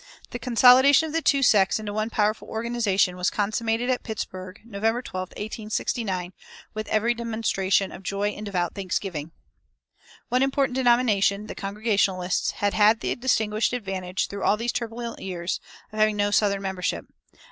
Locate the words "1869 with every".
5.29-7.13